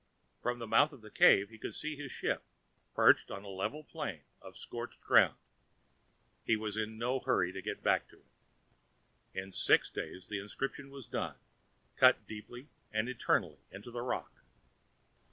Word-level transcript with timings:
From 0.41 0.57
the 0.57 0.65
mouth 0.65 0.93
of 0.93 1.01
the 1.01 1.11
cave, 1.11 1.49
he 1.51 1.59
could 1.59 1.75
see 1.75 1.95
his 1.95 2.11
ship, 2.11 2.41
perched 2.95 3.29
on 3.29 3.43
a 3.43 3.47
level 3.49 3.83
plain 3.83 4.21
of 4.41 4.57
scorched 4.57 4.99
ground. 4.99 5.35
He 6.43 6.55
was 6.55 6.75
in 6.75 6.97
no 6.97 7.19
rush 7.21 7.53
to 7.53 7.61
get 7.61 7.83
back 7.83 8.07
to 8.07 8.15
it. 8.17 9.39
In 9.39 9.51
six 9.51 9.91
days 9.91 10.27
the 10.27 10.39
inscription 10.39 10.89
was 10.89 11.05
done, 11.05 11.35
cut 11.97 12.25
deeply 12.25 12.69
and 12.91 13.07
eternally 13.07 13.59
into 13.71 13.91
the 13.91 14.01
rock. 14.01 14.33